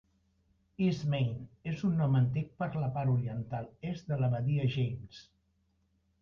"East 0.85 1.03
Main" 1.13 1.35
és 1.71 1.83
un 1.89 1.93
nom 1.99 2.17
antic 2.19 2.49
per 2.63 2.69
la 2.85 2.89
part 2.97 3.13
oriental 3.17 3.69
est 3.91 4.11
de 4.13 4.19
la 4.23 4.31
badia 4.33 4.67
James. 4.79 5.21